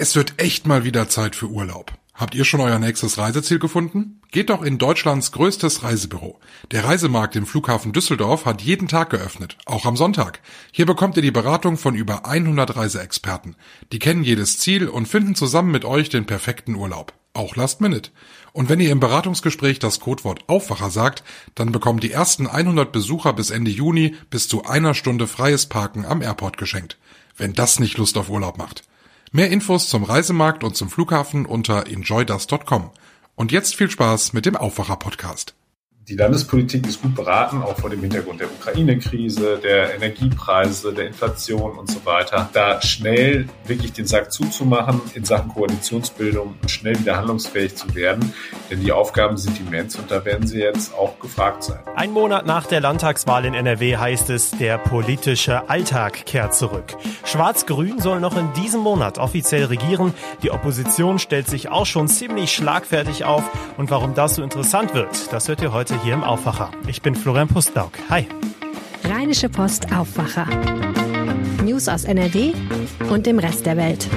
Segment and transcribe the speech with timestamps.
[0.00, 1.92] Es wird echt mal wieder Zeit für Urlaub.
[2.14, 4.20] Habt ihr schon euer nächstes Reiseziel gefunden?
[4.30, 6.38] Geht doch in Deutschlands größtes Reisebüro.
[6.70, 10.40] Der Reisemarkt im Flughafen Düsseldorf hat jeden Tag geöffnet, auch am Sonntag.
[10.70, 13.56] Hier bekommt ihr die Beratung von über 100 Reiseexperten.
[13.90, 17.12] Die kennen jedes Ziel und finden zusammen mit euch den perfekten Urlaub.
[17.34, 18.12] Auch Last Minute.
[18.52, 21.24] Und wenn ihr im Beratungsgespräch das Codewort Aufwacher sagt,
[21.56, 26.06] dann bekommen die ersten 100 Besucher bis Ende Juni bis zu einer Stunde freies Parken
[26.06, 26.98] am Airport geschenkt.
[27.36, 28.87] Wenn das nicht Lust auf Urlaub macht.
[29.32, 32.90] Mehr Infos zum Reisemarkt und zum Flughafen unter enjoydas.com.
[33.34, 35.57] Und jetzt viel Spaß mit dem Aufwacher-Podcast
[36.08, 41.78] die Landespolitik ist gut beraten, auch vor dem Hintergrund der Ukraine-Krise, der Energiepreise, der Inflation
[41.78, 47.16] und so weiter, da schnell wirklich den Sack zuzumachen in Sachen Koalitionsbildung und schnell wieder
[47.16, 48.32] handlungsfähig zu werden.
[48.70, 51.80] Denn die Aufgaben sind immens und da werden sie jetzt auch gefragt sein.
[51.94, 56.96] Ein Monat nach der Landtagswahl in NRW heißt es, der politische Alltag kehrt zurück.
[57.24, 60.14] Schwarz-Grün soll noch in diesem Monat offiziell regieren.
[60.42, 63.44] Die Opposition stellt sich auch schon ziemlich schlagfertig auf.
[63.76, 66.70] Und warum das so interessant wird, das hört ihr heute hier im Aufwacher.
[66.86, 67.92] Ich bin Florian Pustlauk.
[68.10, 68.26] Hi.
[69.04, 70.46] Rheinische Post Aufwacher.
[71.64, 72.52] News aus NRW
[73.10, 74.08] und dem Rest der Welt.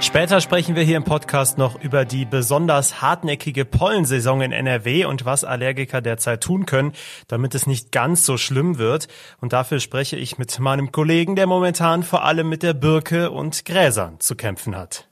[0.00, 5.24] Später sprechen wir hier im Podcast noch über die besonders hartnäckige Pollensaison in NRW und
[5.24, 6.92] was Allergiker derzeit tun können,
[7.26, 9.08] damit es nicht ganz so schlimm wird.
[9.40, 13.64] Und dafür spreche ich mit meinem Kollegen, der momentan vor allem mit der Birke und
[13.64, 15.08] Gräsern zu kämpfen hat.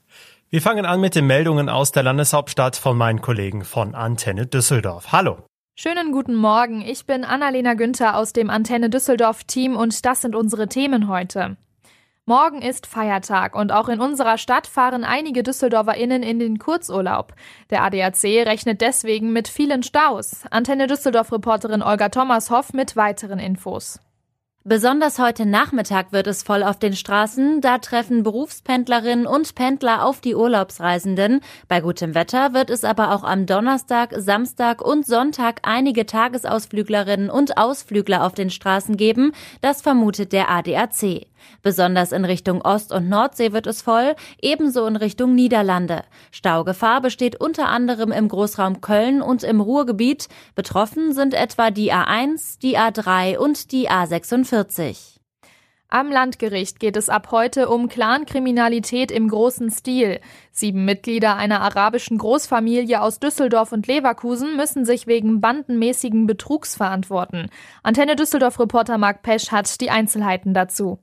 [0.49, 5.11] Wir fangen an mit den Meldungen aus der Landeshauptstadt von meinen Kollegen von Antenne Düsseldorf.
[5.11, 5.39] Hallo.
[5.75, 10.35] Schönen guten Morgen, ich bin Annalena Günther aus dem Antenne Düsseldorf Team und das sind
[10.35, 11.57] unsere Themen heute.
[12.27, 17.33] Morgen ist Feiertag und auch in unserer Stadt fahren einige DüsseldorferInnen in den Kurzurlaub.
[17.71, 20.45] Der ADAC rechnet deswegen mit vielen Staus.
[20.51, 23.99] Antenne Düsseldorf-Reporterin Olga Thomashoff mit weiteren Infos.
[24.65, 27.59] Besonders heute Nachmittag wird es voll auf den Straßen.
[27.59, 31.41] Da treffen Berufspendlerinnen und Pendler auf die Urlaubsreisenden.
[31.67, 37.57] Bei gutem Wetter wird es aber auch am Donnerstag, Samstag und Sonntag einige Tagesausflüglerinnen und
[37.57, 39.33] Ausflügler auf den Straßen geben.
[39.59, 41.27] Das vermutet der ADAC.
[41.61, 46.03] Besonders in Richtung Ost- und Nordsee wird es voll, ebenso in Richtung Niederlande.
[46.31, 50.27] Staugefahr besteht unter anderem im Großraum Köln und im Ruhrgebiet.
[50.55, 55.13] Betroffen sind etwa die A1, die A3 und die A46.
[55.93, 60.21] Am Landgericht geht es ab heute um Clankriminalität im großen Stil.
[60.51, 67.51] Sieben Mitglieder einer arabischen Großfamilie aus Düsseldorf und Leverkusen müssen sich wegen bandenmäßigen Betrugs verantworten.
[67.83, 70.97] Antenne Düsseldorf-Reporter Marc Pesch hat die Einzelheiten dazu.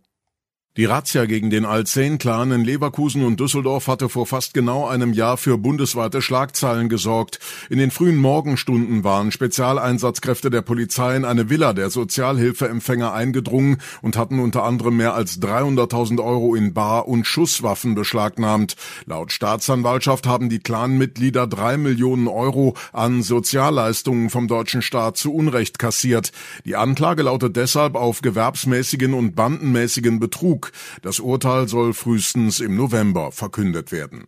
[0.77, 5.37] Die Razzia gegen den Alzen-Clan in Leverkusen und Düsseldorf hatte vor fast genau einem Jahr
[5.37, 7.41] für bundesweite Schlagzeilen gesorgt.
[7.71, 14.17] In den frühen Morgenstunden waren Spezialeinsatzkräfte der Polizei in eine Villa der Sozialhilfeempfänger eingedrungen und
[14.17, 18.77] hatten unter anderem mehr als 300.000 Euro in Bar- und Schusswaffen beschlagnahmt.
[19.07, 25.81] Laut Staatsanwaltschaft haben die Clanmitglieder drei Millionen Euro an Sozialleistungen vom deutschen Staat zu Unrecht
[25.81, 26.31] kassiert.
[26.65, 30.73] Die Anklage lautet deshalb auf gewerbsmäßigen und bandenmäßigen Betrug Betrug.
[31.03, 34.27] Das Urteil soll frühestens im November verkündet werden.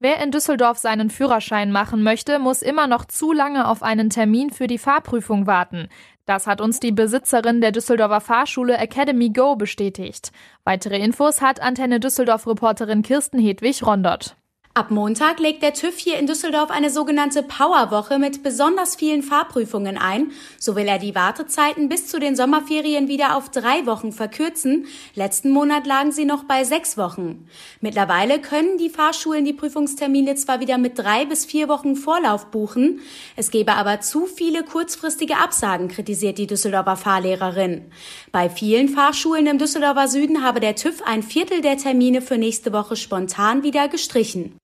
[0.00, 4.50] Wer in Düsseldorf seinen Führerschein machen möchte, muss immer noch zu lange auf einen Termin
[4.50, 5.88] für die Fahrprüfung warten.
[6.24, 10.30] Das hat uns die Besitzerin der Düsseldorfer Fahrschule Academy Go bestätigt.
[10.62, 14.36] Weitere Infos hat Antenne Düsseldorf Reporterin Kirsten Hedwig Rondott.
[14.78, 19.98] Ab Montag legt der TÜV hier in Düsseldorf eine sogenannte Powerwoche mit besonders vielen Fahrprüfungen
[19.98, 20.30] ein.
[20.60, 24.86] So will er die Wartezeiten bis zu den Sommerferien wieder auf drei Wochen verkürzen.
[25.16, 27.48] Letzten Monat lagen sie noch bei sechs Wochen.
[27.80, 33.00] Mittlerweile können die Fahrschulen die Prüfungstermine zwar wieder mit drei bis vier Wochen Vorlauf buchen.
[33.34, 37.90] Es gebe aber zu viele kurzfristige Absagen, kritisiert die Düsseldorfer Fahrlehrerin.
[38.30, 42.72] Bei vielen Fahrschulen im Düsseldorfer Süden habe der TÜV ein Viertel der Termine für nächste
[42.72, 44.54] Woche spontan wieder gestrichen.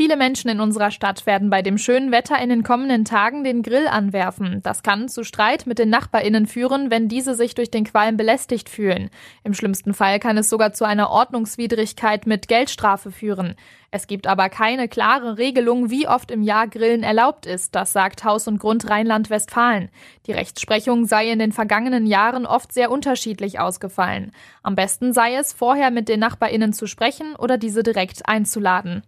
[0.00, 3.64] Viele Menschen in unserer Stadt werden bei dem schönen Wetter in den kommenden Tagen den
[3.64, 4.60] Grill anwerfen.
[4.62, 8.68] Das kann zu Streit mit den Nachbarinnen führen, wenn diese sich durch den Qualm belästigt
[8.68, 9.10] fühlen.
[9.42, 13.56] Im schlimmsten Fall kann es sogar zu einer Ordnungswidrigkeit mit Geldstrafe führen.
[13.90, 18.22] Es gibt aber keine klare Regelung, wie oft im Jahr Grillen erlaubt ist, das sagt
[18.22, 19.88] Haus und Grund Rheinland-Westfalen.
[20.28, 24.30] Die Rechtsprechung sei in den vergangenen Jahren oft sehr unterschiedlich ausgefallen.
[24.62, 29.02] Am besten sei es, vorher mit den Nachbarinnen zu sprechen oder diese direkt einzuladen.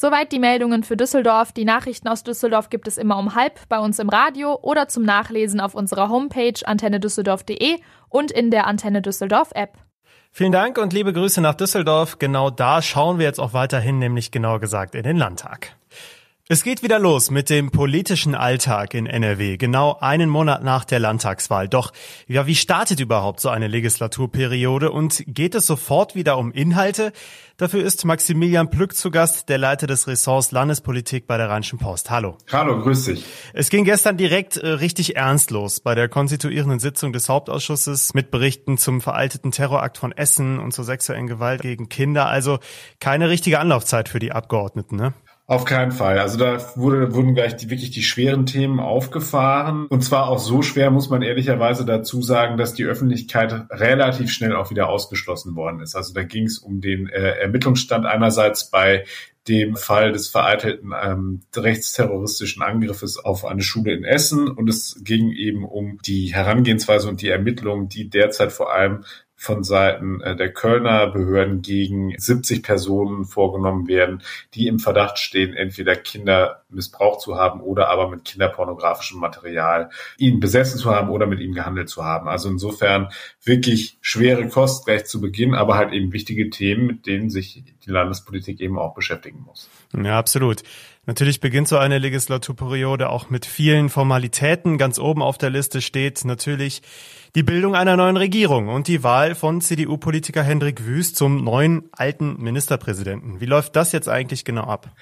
[0.00, 1.52] Soweit die Meldungen für Düsseldorf.
[1.52, 5.02] Die Nachrichten aus Düsseldorf gibt es immer um halb bei uns im Radio oder zum
[5.02, 7.76] Nachlesen auf unserer Homepage antennedüsseldorf.de
[8.08, 9.76] und in der Antenne Düsseldorf App.
[10.32, 12.18] Vielen Dank und liebe Grüße nach Düsseldorf.
[12.18, 15.76] Genau da schauen wir jetzt auch weiterhin, nämlich genauer gesagt in den Landtag.
[16.48, 20.98] Es geht wieder los mit dem politischen Alltag in NRW, genau einen Monat nach der
[20.98, 21.68] Landtagswahl.
[21.68, 21.92] Doch,
[22.26, 27.12] ja, wie startet überhaupt so eine Legislaturperiode und geht es sofort wieder um Inhalte?
[27.56, 32.10] Dafür ist Maximilian Plück zu Gast, der Leiter des Ressorts Landespolitik bei der Rheinischen Post.
[32.10, 32.36] Hallo.
[32.50, 33.24] Hallo, grüß dich.
[33.52, 38.30] Es ging gestern direkt äh, richtig ernst los bei der konstituierenden Sitzung des Hauptausschusses mit
[38.30, 42.26] Berichten zum veralteten Terrorakt von Essen und zur sexuellen Gewalt gegen Kinder.
[42.26, 42.58] Also
[42.98, 45.12] keine richtige Anlaufzeit für die Abgeordneten, ne?
[45.50, 46.20] Auf keinen Fall.
[46.20, 49.86] Also da wurde, wurden gleich die, wirklich die schweren Themen aufgefahren.
[49.86, 54.54] Und zwar auch so schwer, muss man ehrlicherweise dazu sagen, dass die Öffentlichkeit relativ schnell
[54.54, 55.96] auch wieder ausgeschlossen worden ist.
[55.96, 59.02] Also da ging es um den äh, Ermittlungsstand einerseits bei
[59.48, 65.32] dem Fall des vereitelten ähm, rechtsterroristischen Angriffes auf eine Schule in Essen und es ging
[65.32, 69.04] eben um die Herangehensweise und die Ermittlungen, die derzeit vor allem
[69.40, 74.22] von Seiten äh, der Kölner Behörden gegen 70 Personen vorgenommen werden,
[74.52, 79.88] die im Verdacht stehen, entweder Kinder missbraucht zu haben oder aber mit kinderpornografischem Material
[80.18, 82.28] ihn besessen zu haben oder mit ihm gehandelt zu haben.
[82.28, 83.08] Also insofern
[83.42, 87.90] wirklich schwere Kost gleich zu Beginn, aber halt eben wichtige Themen, mit denen sich die
[87.90, 89.68] Landespolitik eben auch beschäftigen muss.
[89.92, 90.62] Ja, absolut.
[91.06, 94.78] Natürlich beginnt so eine Legislaturperiode auch mit vielen Formalitäten.
[94.78, 96.82] Ganz oben auf der Liste steht natürlich
[97.34, 102.36] die Bildung einer neuen Regierung und die Wahl von CDU-Politiker Hendrik Wüst zum neuen alten
[102.42, 103.40] Ministerpräsidenten.
[103.40, 104.92] Wie läuft das jetzt eigentlich genau ab?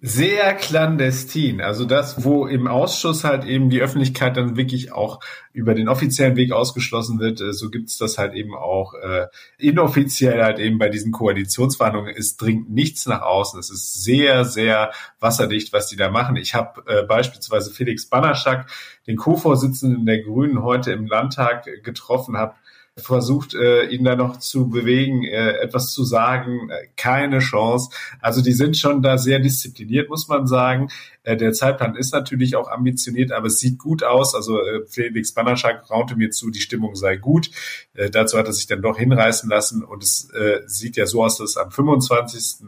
[0.00, 1.60] Sehr clandestin.
[1.60, 5.18] Also das, wo im Ausschuss halt eben die Öffentlichkeit dann wirklich auch
[5.52, 9.26] über den offiziellen Weg ausgeschlossen wird, äh, so gibt's das halt eben auch äh,
[9.58, 12.14] inoffiziell halt eben bei diesen Koalitionsverhandlungen.
[12.16, 13.58] Es dringt nichts nach außen.
[13.58, 16.36] Es ist sehr, sehr wasserdicht, was die da machen.
[16.36, 18.70] Ich habe äh, beispielsweise Felix Banaschak,
[19.08, 22.54] den Co-Vorsitzenden der Grünen, heute im Landtag getroffen, habe
[23.00, 26.70] versucht, äh, ihn da noch zu bewegen, äh, etwas zu sagen.
[26.70, 27.90] Äh, keine Chance.
[28.20, 30.88] Also die sind schon da sehr diszipliniert, muss man sagen.
[31.22, 34.34] Äh, der Zeitplan ist natürlich auch ambitioniert, aber es sieht gut aus.
[34.34, 37.50] Also äh, Felix Banaschak raunte mir zu, die Stimmung sei gut.
[37.94, 41.24] Äh, dazu hat er sich dann doch hinreißen lassen und es äh, sieht ja so
[41.24, 42.66] aus, dass am 25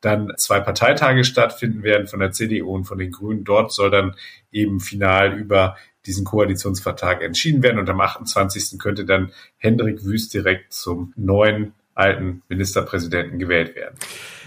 [0.00, 3.44] dann zwei Parteitage stattfinden werden von der CDU und von den Grünen.
[3.44, 4.14] Dort soll dann
[4.52, 5.76] eben final über
[6.06, 7.78] diesen Koalitionsvertrag entschieden werden.
[7.78, 8.78] Und am 28.
[8.78, 13.96] könnte dann Hendrik Wüst direkt zum neuen alten Ministerpräsidenten gewählt werden.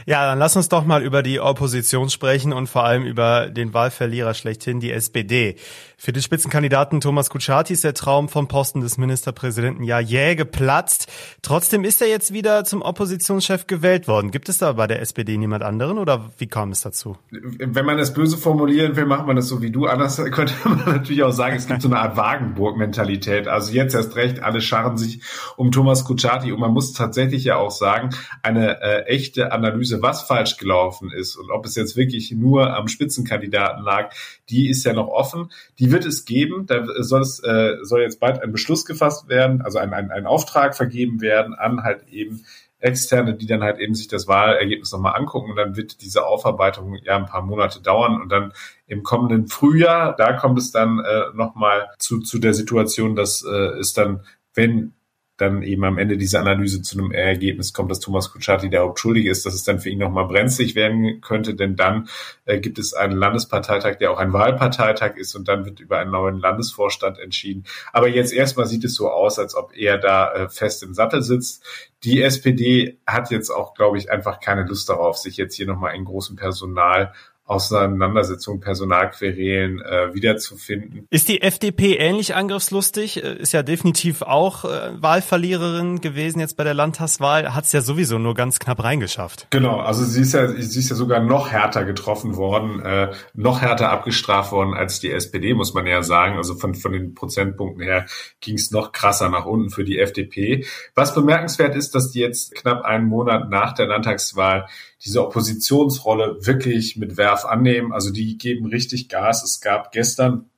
[0.09, 3.75] Ja, dann lass uns doch mal über die Opposition sprechen und vor allem über den
[3.75, 5.55] Wahlverlierer schlechthin, die SPD.
[6.01, 11.11] Für den Spitzenkandidaten Thomas Kutschaty ist der Traum vom Posten des Ministerpräsidenten ja jäh geplatzt.
[11.43, 14.31] Trotzdem ist er jetzt wieder zum Oppositionschef gewählt worden.
[14.31, 17.17] Gibt es da bei der SPD niemand anderen oder wie kam es dazu?
[17.29, 19.85] Wenn man das böse formulieren will, macht man das so wie du.
[19.85, 23.47] Anders könnte man natürlich auch sagen, es gibt so eine Art Wagenburg-Mentalität.
[23.47, 25.21] Also jetzt erst recht, alle scharren sich
[25.55, 28.09] um Thomas Kutschaty und man muss tatsächlich ja auch sagen,
[28.41, 32.87] eine äh, echte Analyse, was falsch gelaufen ist und ob es jetzt wirklich nur am
[32.87, 34.13] Spitzenkandidaten lag,
[34.49, 35.51] die ist ja noch offen.
[35.79, 36.65] Die wird es geben.
[36.65, 40.25] Da soll es äh, soll jetzt bald ein Beschluss gefasst werden, also ein, ein, ein
[40.25, 42.45] Auftrag vergeben werden an halt eben
[42.79, 46.97] Externe, die dann halt eben sich das Wahlergebnis nochmal angucken und dann wird diese Aufarbeitung
[47.03, 48.53] ja ein paar Monate dauern und dann
[48.87, 53.79] im kommenden Frühjahr, da kommt es dann äh, nochmal zu, zu der Situation, dass äh,
[53.79, 54.93] es dann, wenn
[55.41, 59.29] dann eben am Ende dieser Analyse zu einem Ergebnis kommt, dass Thomas Kutschaty der Hauptschuldige
[59.29, 62.09] ist, dass es dann für ihn nochmal brenzlig werden könnte, denn dann
[62.45, 66.11] äh, gibt es einen Landesparteitag, der auch ein Wahlparteitag ist und dann wird über einen
[66.11, 67.65] neuen Landesvorstand entschieden.
[67.93, 71.21] Aber jetzt erstmal sieht es so aus, als ob er da äh, fest im Sattel
[71.21, 71.63] sitzt.
[72.03, 75.95] Die SPD hat jetzt auch, glaube ich, einfach keine Lust darauf, sich jetzt hier nochmal
[75.95, 77.13] in großem Personal
[77.49, 81.07] Auseinandersetzung, Personalquerelen äh, wiederzufinden.
[81.09, 83.23] Ist die FDP ähnlich angriffslustig?
[83.23, 87.55] Äh, ist ja definitiv auch äh, Wahlverliererin gewesen jetzt bei der Landtagswahl.
[87.55, 89.47] Hat es ja sowieso nur ganz knapp reingeschafft.
[89.49, 93.61] Genau, also sie ist ja, sie ist ja sogar noch härter getroffen worden, äh, noch
[93.61, 96.37] härter abgestraft worden als die SPD, muss man ja sagen.
[96.37, 98.05] Also von, von den Prozentpunkten her
[98.41, 100.67] ging es noch krasser nach unten für die FDP.
[100.93, 104.67] Was bemerkenswert ist, dass die jetzt knapp einen Monat nach der Landtagswahl
[105.03, 107.93] diese Oppositionsrolle wirklich mit Werf annehmen.
[107.93, 109.43] Also die geben richtig Gas.
[109.43, 110.49] Es gab gestern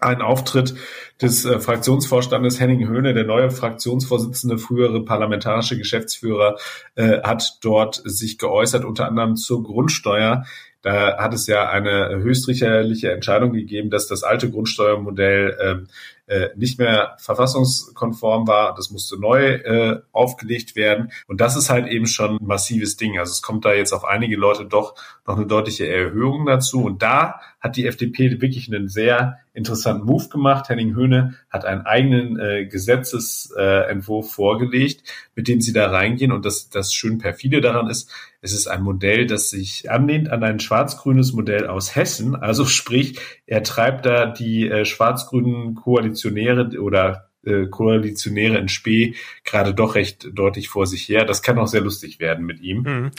[0.00, 0.74] einen Auftritt
[1.22, 6.56] des äh, Fraktionsvorstandes Henning Höhne, der neue Fraktionsvorsitzende, frühere parlamentarische Geschäftsführer,
[6.96, 10.44] äh, hat dort sich geäußert, unter anderem zur Grundsteuer.
[10.82, 15.88] Da hat es ja eine höchstrichterliche Entscheidung gegeben, dass das alte Grundsteuermodell ähm,
[16.26, 18.74] äh, nicht mehr verfassungskonform war.
[18.74, 21.12] Das musste neu äh, aufgelegt werden.
[21.26, 23.18] Und das ist halt eben schon ein massives Ding.
[23.18, 24.94] Also es kommt da jetzt auf einige Leute doch
[25.26, 26.82] noch eine deutliche Erhöhung dazu.
[26.84, 30.68] Und da hat die FDP wirklich einen sehr interessanten Move gemacht.
[30.68, 35.02] Henning Höhne hat einen eigenen äh, Gesetzesentwurf äh, vorgelegt,
[35.34, 36.32] mit dem sie da reingehen.
[36.32, 38.10] Und das, das schön perfide daran ist,
[38.46, 42.36] Es ist ein Modell, das sich anlehnt an ein schwarz-grünes Modell aus Hessen.
[42.36, 49.74] Also sprich, er treibt da die äh, schwarz-grünen Koalitionäre oder äh, Koalitionäre in Spee gerade
[49.74, 51.24] doch recht deutlich vor sich her.
[51.24, 52.82] Das kann auch sehr lustig werden mit ihm.
[52.82, 53.10] Mhm.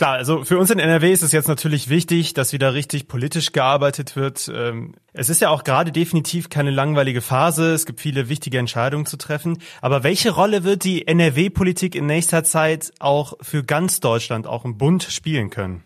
[0.00, 3.52] Klar, also für uns in NRW ist es jetzt natürlich wichtig, dass wieder richtig politisch
[3.52, 4.50] gearbeitet wird.
[4.50, 7.74] Ähm, es ist ja auch gerade definitiv keine langweilige Phase.
[7.74, 9.58] Es gibt viele wichtige Entscheidungen zu treffen.
[9.82, 14.78] Aber welche Rolle wird die NRW-Politik in nächster Zeit auch für ganz Deutschland, auch im
[14.78, 15.84] Bund spielen können?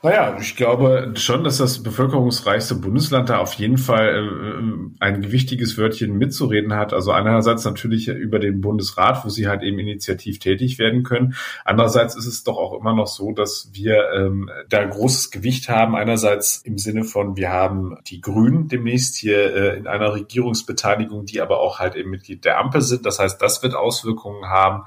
[0.00, 5.76] Naja, ich glaube schon, dass das bevölkerungsreichste Bundesland da auf jeden Fall äh, ein wichtiges
[5.76, 6.92] Wörtchen mitzureden hat.
[6.92, 11.34] Also einerseits natürlich über den Bundesrat, wo sie halt eben initiativ tätig werden können.
[11.64, 15.96] Andererseits ist es doch auch immer noch so, dass wir ähm, da großes Gewicht haben.
[15.96, 21.40] Einerseits im Sinne von, wir haben die Grünen demnächst hier äh, in einer Regierungsbeteiligung, die
[21.40, 23.04] aber auch halt eben Mitglied der Ampel sind.
[23.04, 24.84] Das heißt, das wird Auswirkungen haben.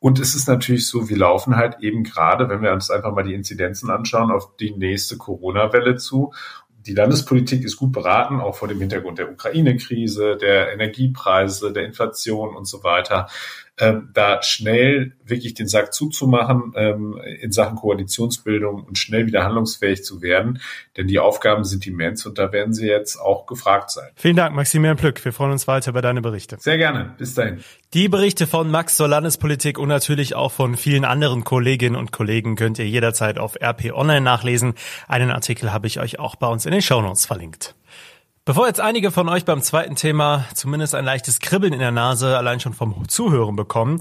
[0.00, 3.24] Und es ist natürlich so, wir laufen halt eben gerade, wenn wir uns einfach mal
[3.24, 6.32] die Inzidenzen anschauen, auf die nächste Corona-Welle zu.
[6.86, 12.54] Die Landespolitik ist gut beraten, auch vor dem Hintergrund der Ukraine-Krise, der Energiepreise, der Inflation
[12.54, 13.28] und so weiter,
[13.78, 20.22] da schnell wirklich den Sack zuzumachen ähm, in Sachen Koalitionsbildung und schnell wieder handlungsfähig zu
[20.22, 20.60] werden.
[20.96, 24.08] Denn die Aufgaben sind immens und da werden sie jetzt auch gefragt sein.
[24.16, 25.24] Vielen Dank, Maximilian Plück.
[25.24, 26.56] Wir freuen uns weiter über deine Berichte.
[26.58, 27.14] Sehr gerne.
[27.18, 27.62] Bis dahin.
[27.94, 32.56] Die Berichte von Max zur Landespolitik und natürlich auch von vielen anderen Kolleginnen und Kollegen
[32.56, 34.74] könnt ihr jederzeit auf RP Online nachlesen.
[35.06, 37.74] Einen Artikel habe ich euch auch bei uns in den Shownotes verlinkt.
[38.48, 42.34] Bevor jetzt einige von euch beim zweiten Thema zumindest ein leichtes Kribbeln in der Nase
[42.34, 43.98] allein schon vom Zuhören bekommen,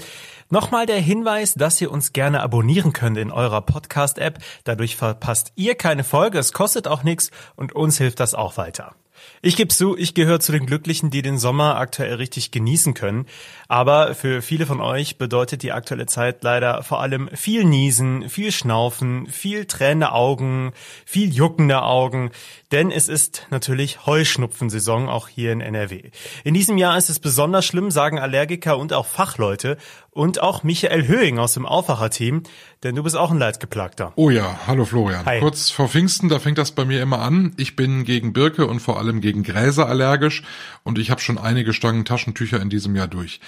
[0.50, 4.39] nochmal der Hinweis, dass ihr uns gerne abonnieren könnt in eurer Podcast-App.
[4.63, 8.96] Dadurch verpasst ihr keine Folge, es kostet auch nichts und uns hilft das auch weiter.
[9.41, 13.25] Ich gebe zu, ich gehöre zu den Glücklichen, die den Sommer aktuell richtig genießen können.
[13.67, 18.51] Aber für viele von euch bedeutet die aktuelle Zeit leider vor allem viel Niesen, viel
[18.51, 20.74] Schnaufen, viel tränende Augen,
[21.05, 22.31] viel juckende Augen.
[22.72, 26.10] Denn es ist natürlich Heuschnupfensaison auch hier in NRW.
[26.43, 29.77] In diesem Jahr ist es besonders schlimm, sagen Allergiker und auch Fachleute
[30.18, 32.42] und auch Michael Höhing aus dem Aufwacherteam,
[32.82, 34.14] denn du bist auch ein Leidgeplagter.
[34.16, 35.24] Oh ja, hallo Florian.
[35.28, 35.40] Hi.
[35.40, 37.54] Kurz vor Pfingsten, da fängt das bei mir immer an.
[37.58, 40.42] Ich bin gegen Birke und vor allem gegen Gräser allergisch
[40.84, 43.40] und ich habe schon einige Stangen Taschentücher in diesem Jahr durch.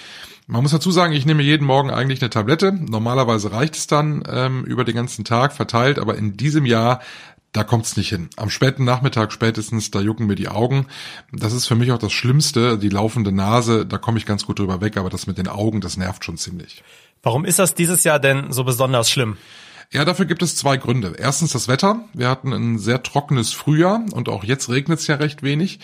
[0.46, 2.72] Man muss dazu sagen, ich nehme jeden Morgen eigentlich eine Tablette.
[2.72, 7.00] Normalerweise reicht es dann ähm, über den ganzen Tag verteilt, aber in diesem Jahr
[7.52, 8.30] da kommt's nicht hin.
[8.36, 10.86] Am späten Nachmittag spätestens, da jucken mir die Augen.
[11.32, 14.58] Das ist für mich auch das Schlimmste, die laufende Nase, da komme ich ganz gut
[14.58, 16.82] drüber weg, aber das mit den Augen, das nervt schon ziemlich.
[17.22, 19.36] Warum ist das dieses Jahr denn so besonders schlimm?
[19.92, 21.14] Ja, dafür gibt es zwei Gründe.
[21.18, 22.04] Erstens das Wetter.
[22.14, 25.80] Wir hatten ein sehr trockenes Frühjahr und auch jetzt regnet es ja recht wenig.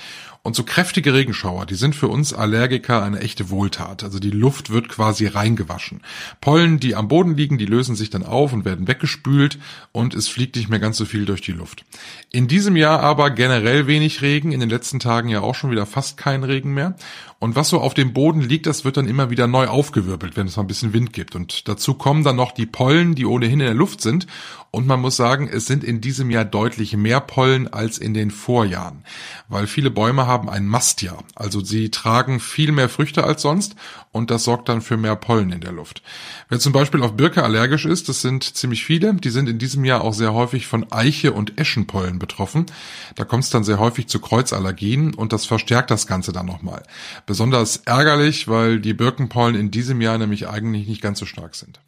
[0.47, 4.05] Und so kräftige Regenschauer, die sind für uns Allergiker eine echte Wohltat.
[4.05, 6.03] Also die Luft wird quasi reingewaschen.
[6.41, 9.59] Pollen, die am Boden liegen, die lösen sich dann auf und werden weggespült
[9.91, 11.85] und es fliegt nicht mehr ganz so viel durch die Luft.
[12.31, 15.85] In diesem Jahr aber generell wenig Regen, in den letzten Tagen ja auch schon wieder
[15.85, 16.95] fast kein Regen mehr.
[17.39, 20.47] Und was so auf dem Boden liegt, das wird dann immer wieder neu aufgewirbelt, wenn
[20.47, 21.35] es mal ein bisschen Wind gibt.
[21.35, 24.27] Und dazu kommen dann noch die Pollen, die ohnehin in der Luft sind.
[24.71, 28.31] Und man muss sagen, es sind in diesem Jahr deutlich mehr Pollen als in den
[28.31, 29.05] Vorjahren.
[29.49, 31.25] Weil viele Bäume haben ein Mastjahr.
[31.35, 33.75] Also sie tragen viel mehr Früchte als sonst
[34.13, 36.03] und das sorgt dann für mehr Pollen in der Luft.
[36.49, 39.85] Wer zum Beispiel auf Birke allergisch ist, das sind ziemlich viele, die sind in diesem
[39.85, 42.67] Jahr auch sehr häufig von Eiche und Eschenpollen betroffen.
[43.15, 46.83] Da kommt es dann sehr häufig zu Kreuzallergien und das verstärkt das Ganze dann nochmal.
[47.27, 51.81] Besonders ärgerlich, weil die Birkenpollen in diesem Jahr nämlich eigentlich nicht ganz so stark sind.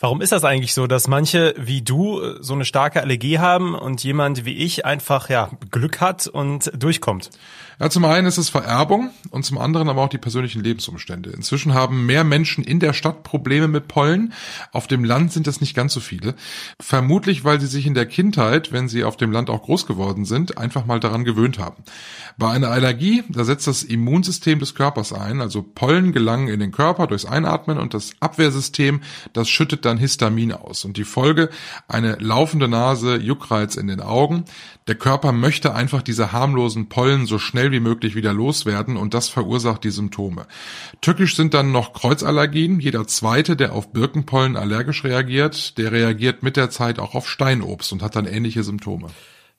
[0.00, 3.74] Warum ist das eigentlich so, dass manche wie du äh, so eine starke Allergie haben
[3.74, 7.30] und jemand wie ich einfach ja Glück hat und durchkommt?
[7.80, 11.30] Ja, zum einen ist es Vererbung und zum anderen aber auch die persönlichen Lebensumstände.
[11.30, 14.32] Inzwischen haben mehr Menschen in der Stadt Probleme mit Pollen.
[14.72, 16.34] Auf dem Land sind es nicht ganz so viele.
[16.80, 20.24] Vermutlich, weil sie sich in der Kindheit, wenn sie auf dem Land auch groß geworden
[20.24, 21.84] sind, einfach mal daran gewöhnt haben.
[22.36, 26.72] Bei einer Allergie, da setzt das Immunsystem des Körpers ein, also Pollen gelangen in den
[26.72, 30.84] Körper durchs Einatmen und das Abwehrsystem, das schüttet dann Histamin aus.
[30.84, 31.48] Und die Folge,
[31.86, 34.44] eine laufende Nase, Juckreiz in den Augen.
[34.88, 39.28] Der Körper möchte einfach diese harmlosen Pollen so schnell wie möglich wieder loswerden und das
[39.28, 40.46] verursacht die Symptome.
[41.00, 42.80] Tückisch sind dann noch Kreuzallergien.
[42.80, 47.92] Jeder zweite, der auf Birkenpollen allergisch reagiert, der reagiert mit der Zeit auch auf Steinobst
[47.92, 49.08] und hat dann ähnliche Symptome.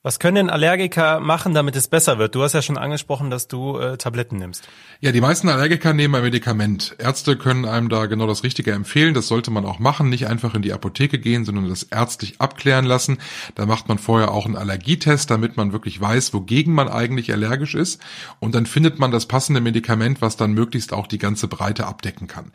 [0.02, 2.34] Was können denn Allergiker machen, damit es besser wird?
[2.34, 4.66] Du hast ja schon angesprochen, dass du äh, Tabletten nimmst.
[5.00, 6.96] Ja, die meisten Allergiker nehmen ein Medikament.
[6.96, 9.12] Ärzte können einem da genau das Richtige empfehlen.
[9.12, 10.08] Das sollte man auch machen.
[10.08, 13.18] Nicht einfach in die Apotheke gehen, sondern das ärztlich abklären lassen.
[13.56, 17.74] Da macht man vorher auch einen Allergietest, damit man wirklich weiß, wogegen man eigentlich allergisch
[17.74, 18.00] ist.
[18.38, 22.26] Und dann findet man das passende Medikament, was dann möglichst auch die ganze Breite abdecken
[22.26, 22.52] kann.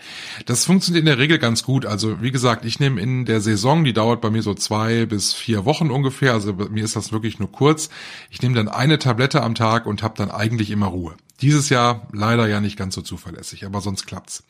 [0.47, 1.85] Das funktioniert in der Regel ganz gut.
[1.85, 5.35] Also wie gesagt, ich nehme in der Saison, die dauert bei mir so zwei bis
[5.35, 6.33] vier Wochen ungefähr.
[6.33, 7.89] Also mir ist das wirklich wirklich nur kurz.
[8.29, 11.15] Ich nehme dann eine Tablette am Tag und habe dann eigentlich immer Ruhe.
[11.41, 14.43] Dieses Jahr leider ja nicht ganz so zuverlässig, aber sonst klappt's.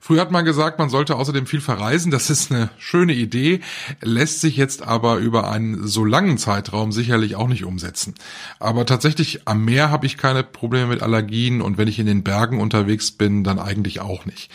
[0.00, 2.12] Früher hat man gesagt, man sollte außerdem viel verreisen.
[2.12, 3.60] Das ist eine schöne Idee,
[4.00, 8.14] lässt sich jetzt aber über einen so langen Zeitraum sicherlich auch nicht umsetzen.
[8.60, 12.22] Aber tatsächlich am Meer habe ich keine Probleme mit Allergien und wenn ich in den
[12.22, 14.50] Bergen unterwegs bin, dann eigentlich auch nicht.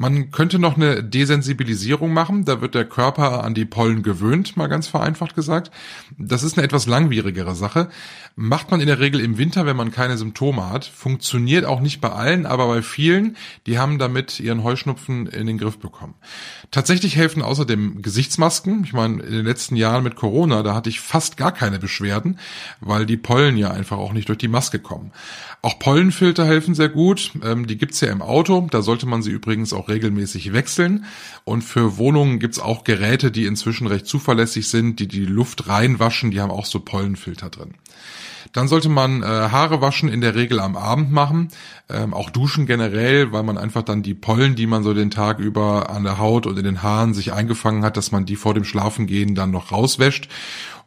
[0.00, 2.46] Man könnte noch eine Desensibilisierung machen.
[2.46, 5.70] Da wird der Körper an die Pollen gewöhnt, mal ganz vereinfacht gesagt.
[6.16, 7.90] Das ist eine etwas langwierigere Sache.
[8.34, 10.86] Macht man in der Regel im Winter, wenn man keine Symptome hat.
[10.86, 15.58] Funktioniert auch nicht bei allen, aber bei vielen, die haben damit ihren Heuschnupfen in den
[15.58, 16.14] Griff bekommen.
[16.70, 18.84] Tatsächlich helfen außerdem Gesichtsmasken.
[18.84, 22.38] Ich meine, in den letzten Jahren mit Corona, da hatte ich fast gar keine Beschwerden,
[22.80, 25.12] weil die Pollen ja einfach auch nicht durch die Maske kommen.
[25.60, 27.32] Auch Pollenfilter helfen sehr gut.
[27.44, 28.66] Ähm, die gibt's ja im Auto.
[28.70, 31.04] Da sollte man sie übrigens auch regelmäßig wechseln.
[31.44, 36.30] Und für Wohnungen gibt's auch Geräte, die inzwischen recht zuverlässig sind, die die Luft reinwaschen.
[36.30, 37.74] Die haben auch so Pollenfilter drin.
[38.52, 41.48] Dann sollte man äh, Haare waschen in der Regel am Abend machen,
[41.88, 45.38] ähm, auch duschen generell, weil man einfach dann die Pollen, die man so den Tag
[45.38, 48.54] über an der Haut und in den Haaren sich eingefangen hat, dass man die vor
[48.54, 50.28] dem Schlafengehen dann noch rauswäscht.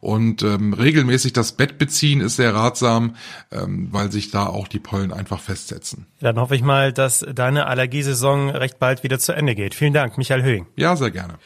[0.00, 3.16] Und ähm, regelmäßig das Bett beziehen ist sehr ratsam,
[3.50, 6.06] ähm, weil sich da auch die Pollen einfach festsetzen.
[6.20, 9.74] Dann hoffe ich mal, dass deine Allergiesaison recht bald wieder zu Ende geht.
[9.74, 10.66] Vielen Dank, Michael Höhing.
[10.76, 11.38] Ja, sehr gerne.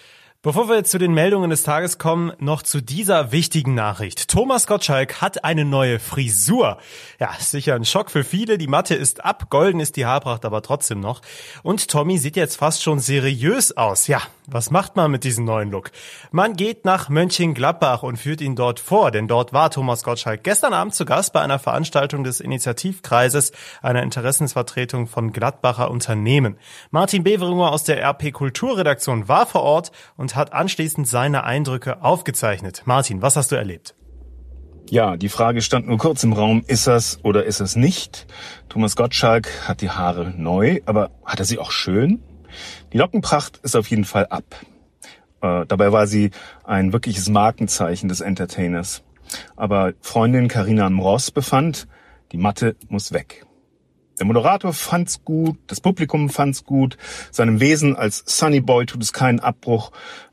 [0.49, 4.29] Bevor wir jetzt zu den Meldungen des Tages kommen, noch zu dieser wichtigen Nachricht.
[4.29, 6.79] Thomas Gottschalk hat eine neue Frisur.
[7.21, 8.57] Ja, sicher ein Schock für viele.
[8.57, 11.21] Die Matte ist ab, golden ist die Haarpracht aber trotzdem noch.
[11.63, 14.07] Und Tommy sieht jetzt fast schon seriös aus.
[14.07, 15.91] Ja, was macht man mit diesem neuen Look?
[16.31, 20.73] Man geht nach Mönchengladbach und führt ihn dort vor, denn dort war Thomas Gottschalk gestern
[20.73, 23.53] Abend zu Gast bei einer Veranstaltung des Initiativkreises,
[23.83, 26.57] einer Interessensvertretung von Gladbacher Unternehmen.
[26.91, 32.83] Martin Beveringer aus der RP Kulturredaktion war vor Ort und hat anschließend seine Eindrücke aufgezeichnet.
[32.87, 33.95] Martin, was hast du erlebt?
[34.91, 38.27] Ja, die Frage stand nur kurz im Raum, ist das oder ist es nicht?
[38.71, 42.23] Thomas Gottschalk hat die Haare neu, aber hat er sie auch schön?
[42.95, 44.45] Die Lockenpracht ist auf jeden Fall ab.
[45.43, 46.31] Äh, dabei war sie
[46.65, 49.03] ein wirkliches Markenzeichen des Entertainers.
[49.57, 51.87] Aber Freundin Karina Mross befand,
[52.33, 53.45] die Matte muss weg.
[54.19, 56.99] Der Moderator fand's gut, das Publikum fand's gut,
[57.31, 59.93] seinem Wesen als Sunny Boy tut es keinen Abbruch.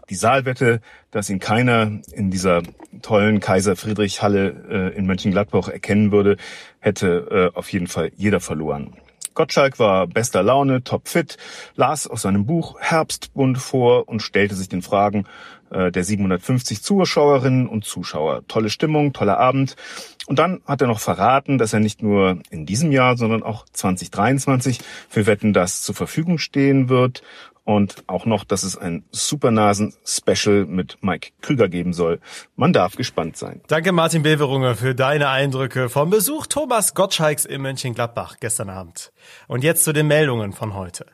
[0.10, 2.62] Die Saalwette, dass ihn keiner in dieser
[3.02, 6.38] tollen Kaiser Friedrich Halle äh, in Mönchengladbach erkennen würde,
[6.80, 8.94] hätte äh, auf jeden Fall jeder verloren.
[9.36, 11.38] Gottschalk war bester Laune, topfit,
[11.76, 15.26] las aus seinem Buch Herbstbund vor und stellte sich den Fragen
[15.72, 18.48] äh, der 750 Zuschauerinnen und Zuschauer.
[18.48, 19.76] Tolle Stimmung, toller Abend.
[20.28, 23.66] Und dann hat er noch verraten, dass er nicht nur in diesem Jahr, sondern auch
[23.74, 27.22] 2023 für Wetten das zur Verfügung stehen wird
[27.66, 32.20] und auch noch, dass es ein Supernasen-Special mit Mike Krüger geben soll.
[32.56, 33.62] Man darf gespannt sein.
[33.68, 39.12] Danke Martin Beverunger für deine Eindrücke vom Besuch Thomas Gottschalks in Mönchengladbach gestern Abend.
[39.48, 41.06] Und jetzt zu den Meldungen von heute.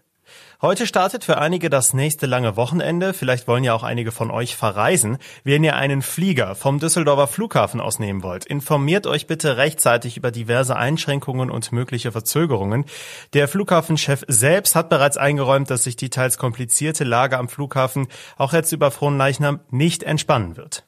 [0.64, 3.16] Heute startet für einige das nächste lange Wochenende.
[3.16, 5.18] Vielleicht wollen ja auch einige von euch verreisen.
[5.44, 10.30] Wenn ihr einen Flieger vom Düsseldorfer Flughafen aus nehmen wollt, informiert euch bitte rechtzeitig über
[10.30, 12.86] diverse Einschränkungen und mögliche Verzögerungen.
[13.34, 18.06] Der Flughafenchef selbst hat bereits eingeräumt, dass sich die teils komplizierte Lage am Flughafen
[18.38, 20.86] auch jetzt über Fronleichnam nicht entspannen wird.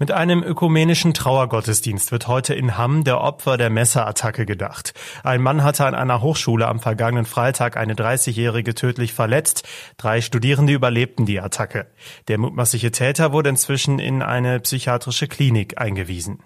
[0.00, 4.94] Mit einem ökumenischen Trauergottesdienst wird heute in Hamm der Opfer der Messerattacke gedacht.
[5.24, 9.68] Ein Mann hatte an einer Hochschule am vergangenen Freitag eine 30-Jährige tödlich verletzt.
[9.98, 11.86] Drei Studierende überlebten die Attacke.
[12.28, 16.38] Der mutmaßliche Täter wurde inzwischen in eine psychiatrische Klinik eingewiesen.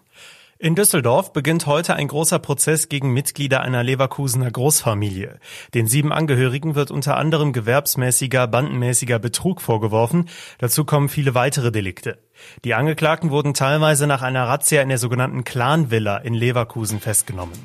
[0.60, 5.40] In Düsseldorf beginnt heute ein großer Prozess gegen Mitglieder einer Leverkusener Großfamilie.
[5.74, 10.28] Den sieben Angehörigen wird unter anderem gewerbsmäßiger, bandenmäßiger Betrug vorgeworfen.
[10.58, 12.18] Dazu kommen viele weitere Delikte.
[12.64, 17.58] Die Angeklagten wurden teilweise nach einer Razzia in der sogenannten Clan-Villa in Leverkusen festgenommen.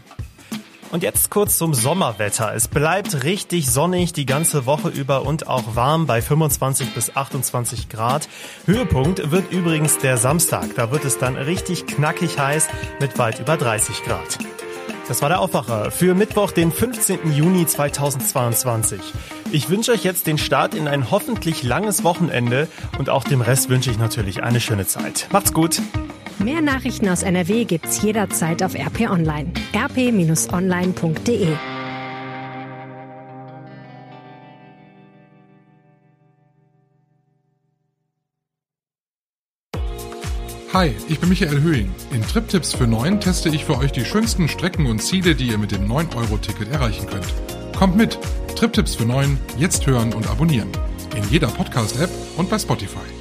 [0.92, 2.54] Und jetzt kurz zum Sommerwetter.
[2.56, 7.90] Es bleibt richtig sonnig die ganze Woche über und auch warm bei 25 bis 28
[7.90, 8.28] Grad.
[8.66, 10.76] Höhepunkt wird übrigens der Samstag.
[10.76, 12.68] Da wird es dann richtig knackig heiß
[13.00, 14.40] mit weit über 30 Grad.
[15.08, 17.34] Das war der Aufwacher für Mittwoch, den 15.
[17.34, 19.00] Juni 2022.
[19.52, 22.68] Ich wünsche euch jetzt den Start in ein hoffentlich langes Wochenende
[23.00, 25.28] und auch dem Rest wünsche ich natürlich eine schöne Zeit.
[25.32, 25.82] Macht's gut!
[26.40, 29.52] Mehr Nachrichten aus NRW gibt's jederzeit auf RP Online.
[29.76, 31.48] rp-online.de
[40.72, 41.92] Hi, ich bin Michael Höhing.
[42.14, 45.58] In Triptipps für 9 teste ich für euch die schönsten Strecken und Ziele, die ihr
[45.58, 47.34] mit dem 9-Euro-Ticket erreichen könnt.
[47.76, 48.18] Kommt mit!
[48.56, 50.70] Triptipps für 9, jetzt hören und abonnieren.
[51.18, 53.19] In jeder Podcast-App und bei Spotify.